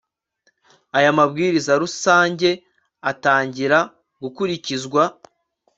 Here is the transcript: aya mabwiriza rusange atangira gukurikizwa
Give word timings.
aya 0.97 1.17
mabwiriza 1.17 1.71
rusange 1.83 2.49
atangira 3.11 3.79
gukurikizwa 4.21 5.01